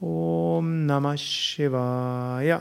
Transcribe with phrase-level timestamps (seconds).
[0.00, 2.60] Om Namah Shivaya.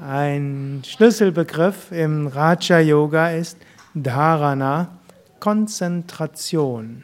[0.00, 3.58] Ein Schlüsselbegriff im Raja Yoga ist
[3.94, 4.98] Dharana,
[5.40, 7.02] Konzentration.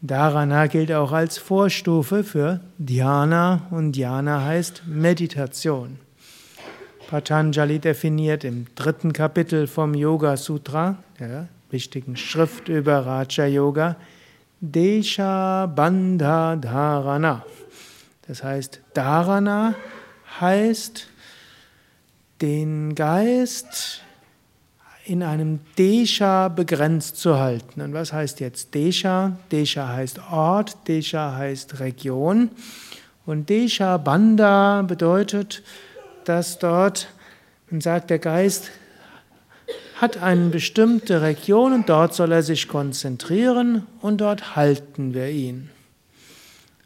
[0.00, 6.00] Dharana gilt auch als Vorstufe für Dhyana und Dhyana heißt Meditation.
[7.08, 13.96] Patanjali definiert im dritten Kapitel vom Yoga Sutra, der wichtigen Schrift über Raja Yoga,
[14.60, 17.44] Desha Bandha Dharana.
[18.28, 19.74] Das heißt, Dharana
[20.40, 21.08] heißt
[22.40, 24.02] den Geist
[25.04, 27.80] in einem Desha begrenzt zu halten.
[27.80, 29.36] Und was heißt jetzt Desha?
[29.50, 32.50] Desha heißt Ort, Desha heißt Region.
[33.26, 35.62] Und Desha Banda bedeutet,
[36.24, 37.08] dass dort,
[37.70, 38.70] man sagt, der Geist
[40.02, 45.70] hat eine bestimmte Region und dort soll er sich konzentrieren und dort halten wir ihn.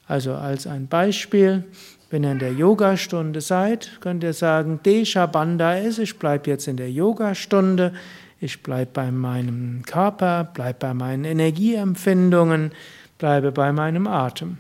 [0.07, 1.65] Also als ein Beispiel,
[2.11, 6.69] wenn ihr in der Yogastunde seid, könnt ihr sagen, Desha Banda ist, ich bleibe jetzt
[6.69, 7.95] in der Yogastunde,
[8.39, 12.73] ich bleibe bei meinem Körper, bleibe bei meinen Energieempfindungen,
[13.17, 14.59] bleibe bei meinem Atem.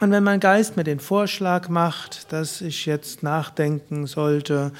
[0.00, 4.72] Und wenn mein Geist mir den Vorschlag macht, dass ich jetzt nachdenken sollte,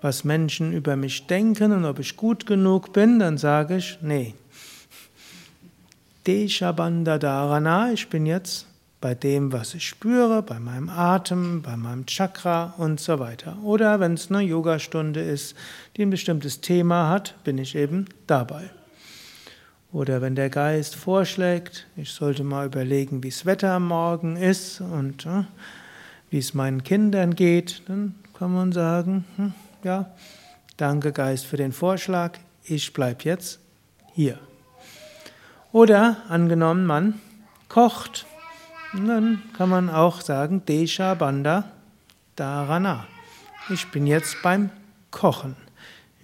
[0.00, 4.34] was Menschen über mich denken und ob ich gut genug bin, dann sage ich, nee.
[6.26, 8.66] Desha Banda Dharana, ich bin jetzt
[9.00, 13.56] bei dem, was ich spüre, bei meinem Atem, bei meinem Chakra und so weiter.
[13.62, 15.56] Oder wenn es eine Yogastunde ist,
[15.96, 18.70] die ein bestimmtes Thema hat, bin ich eben dabei.
[19.92, 25.24] Oder wenn der Geist vorschlägt, ich sollte mal überlegen, wie das Wetter morgen ist und
[25.24, 25.44] äh,
[26.30, 30.10] wie es meinen Kindern geht, dann kann man sagen, hm, ja,
[30.76, 33.60] danke Geist für den Vorschlag, ich bleibe jetzt
[34.12, 34.38] hier.
[35.72, 37.20] Oder angenommen, man
[37.68, 38.26] kocht
[38.94, 41.64] dann kann man auch sagen, Desha Banda
[42.36, 43.06] Dharana.
[43.68, 44.70] Ich bin jetzt beim
[45.10, 45.56] Kochen.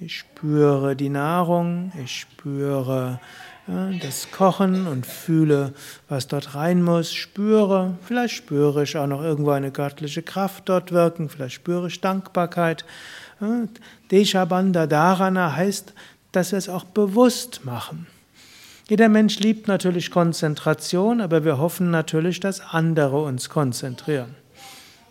[0.00, 3.20] Ich spüre die Nahrung, ich spüre
[3.68, 5.74] ja, das Kochen und fühle,
[6.08, 10.90] was dort rein muss, spüre, vielleicht spüre ich auch noch irgendwo eine göttliche Kraft dort
[10.90, 12.84] wirken, vielleicht spüre ich Dankbarkeit.
[13.44, 13.68] Ja,
[14.10, 15.92] Desha Banda Dharana heißt,
[16.32, 18.06] dass wir es auch bewusst machen.
[18.88, 24.34] Jeder Mensch liebt natürlich Konzentration, aber wir hoffen natürlich, dass andere uns konzentrieren.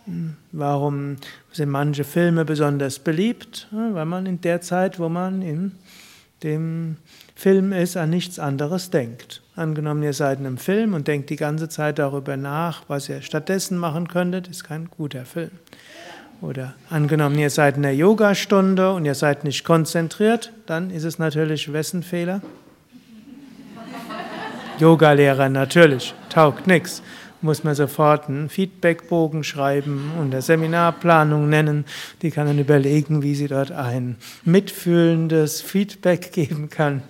[0.06, 1.18] Hm, warum
[1.52, 3.68] sind manche Filme besonders beliebt?
[3.72, 5.72] Weil man in der Zeit, wo man in
[6.44, 6.98] dem
[7.36, 9.42] Film ist, an nichts anderes denkt.
[9.56, 13.22] Angenommen, ihr seid in einem Film und denkt die ganze Zeit darüber nach, was ihr
[13.22, 15.52] stattdessen machen könntet, ist kein guter Film.
[16.42, 21.20] Oder angenommen, ihr seid in der Yogastunde und ihr seid nicht konzentriert, dann ist es
[21.20, 22.42] natürlich wessen Fehler?
[24.80, 27.02] Yogalehrer natürlich, taugt nichts.
[27.42, 31.86] Muss man sofort einen Feedbackbogen schreiben und eine Seminarplanung nennen.
[32.22, 37.04] Die kann dann überlegen, wie sie dort ein mitfühlendes Feedback geben kann.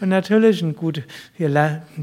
[0.00, 1.02] Und natürlich, ein gut,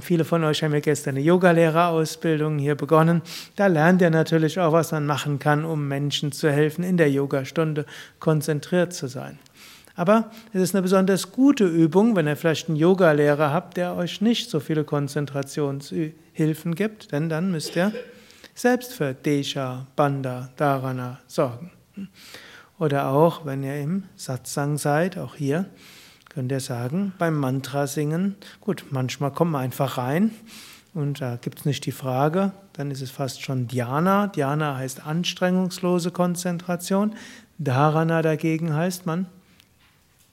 [0.02, 3.22] viele von euch haben ja gestern eine Yogalehrerausbildung hier begonnen.
[3.56, 7.10] Da lernt ihr natürlich auch, was man machen kann, um Menschen zu helfen, in der
[7.10, 7.86] Yogastunde
[8.20, 9.40] konzentriert zu sein.
[9.96, 14.20] Aber es ist eine besonders gute Übung, wenn ihr vielleicht einen Yogalehrer habt, der euch
[14.20, 17.94] nicht so viele Konzentrationshilfen gibt, denn dann müsst ihr
[18.54, 21.72] selbst für Desha, Banda, Dharana sorgen.
[22.78, 25.66] Oder auch, wenn ihr im Satsang seid, auch hier,
[26.36, 30.32] könnt ihr sagen, beim Mantra singen, gut, manchmal kommen wir einfach rein
[30.94, 34.28] und da gibt es nicht die Frage, dann ist es fast schon Dhyana.
[34.28, 37.16] Dhyana heißt anstrengungslose Konzentration.
[37.58, 39.28] Dharana dagegen heißt, man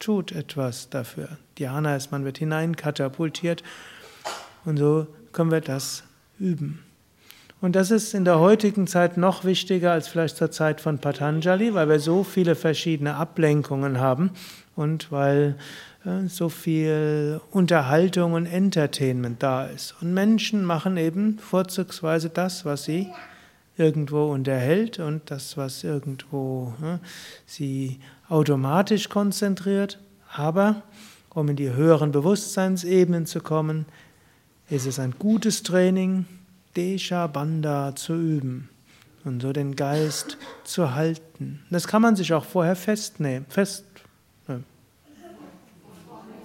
[0.00, 1.38] tut etwas dafür.
[1.56, 3.62] Dhyana ist, man wird hineinkatapultiert
[4.64, 6.02] und so können wir das
[6.41, 6.80] üben.
[7.60, 11.74] Und das ist in der heutigen Zeit noch wichtiger als vielleicht zur Zeit von Patanjali,
[11.74, 14.32] weil wir so viele verschiedene Ablenkungen haben
[14.74, 15.56] und weil
[16.26, 19.94] so viel Unterhaltung und Entertainment da ist.
[20.00, 23.09] Und Menschen machen eben vorzugsweise das, was sie
[23.77, 27.00] irgendwo unterhält und das, was irgendwo ne,
[27.47, 29.98] sie automatisch konzentriert.
[30.34, 30.82] Aber
[31.30, 33.86] um in die höheren Bewusstseinsebenen zu kommen,
[34.71, 36.27] ist es ein gutes Training,
[36.77, 38.68] Desha Banda zu üben
[39.24, 41.62] und so den Geist zu halten.
[41.71, 43.84] Das kann man sich auch vorher festnehmen, fest,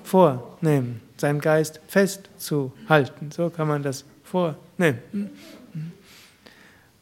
[0.07, 3.31] vornehmen, seinen Geist festzuhalten.
[3.31, 5.30] So kann man das vornehmen.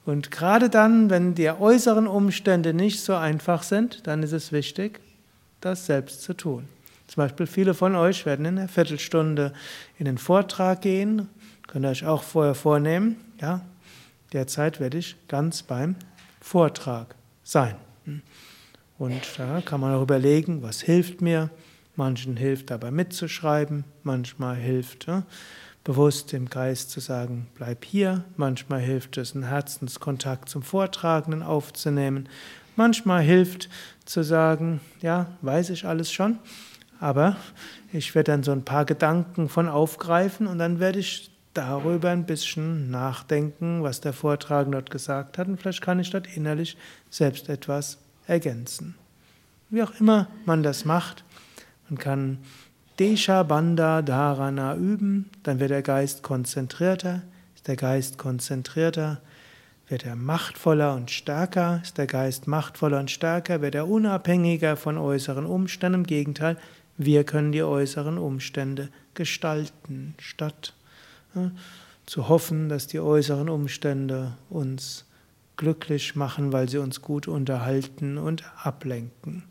[0.06, 5.00] Und gerade dann, wenn die äußeren Umstände nicht so einfach sind, dann ist es wichtig,
[5.62, 6.68] das selbst zu tun.
[7.08, 9.54] Zum Beispiel viele von euch werden in einer Viertelstunde
[10.00, 11.30] in den Vortrag gehen.
[11.68, 13.18] Könnt ihr euch auch vorher vornehmen.
[13.40, 13.62] Ja,
[14.34, 15.96] derzeit werde ich ganz beim
[16.42, 17.76] Vortrag sein.
[18.98, 21.50] Und da kann man auch überlegen, was hilft mir.
[21.96, 25.24] Manchen hilft dabei mitzuschreiben, manchmal hilft ja,
[25.84, 28.24] bewusst im Geist zu sagen, bleib hier.
[28.36, 32.28] Manchmal hilft es, einen Herzenskontakt zum Vortragenden aufzunehmen.
[32.76, 33.70] Manchmal hilft
[34.04, 36.40] zu sagen, ja, weiß ich alles schon,
[37.00, 37.38] aber
[37.94, 42.26] ich werde dann so ein paar Gedanken von aufgreifen und dann werde ich darüber ein
[42.26, 46.78] bisschen nachdenken, was der Vortragende dort gesagt hat und vielleicht kann ich dort innerlich
[47.10, 47.98] selbst etwas
[48.28, 48.96] ergänzen.
[49.70, 51.24] Wie auch immer man das macht,
[51.90, 52.38] man kann
[53.00, 57.24] Desha Bandha Dharana üben, dann wird der Geist konzentrierter.
[57.56, 59.22] Ist der Geist konzentrierter,
[59.88, 61.82] wird er machtvoller und stärker.
[61.84, 66.02] Ist der Geist machtvoller und stärker, wird er unabhängiger von äußeren Umständen.
[66.02, 66.58] Im Gegenteil,
[66.98, 70.74] wir können die äußeren Umstände gestalten, statt
[71.36, 71.52] ja,
[72.06, 75.06] zu hoffen, dass die äußeren Umstände uns
[75.58, 79.44] glücklich machen, weil sie uns gut unterhalten und ablenken.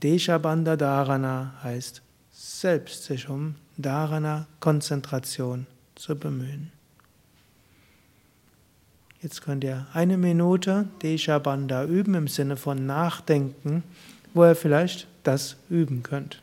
[0.00, 2.02] Deshabanda Dharana heißt
[2.32, 6.72] selbst sich um Dharana, Konzentration zu bemühen.
[9.20, 13.84] Jetzt könnt ihr eine Minute Desha Bandha üben im Sinne von Nachdenken,
[14.34, 16.42] wo ihr vielleicht das üben könnt.